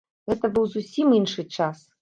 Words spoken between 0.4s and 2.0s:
быў зусім іншы час!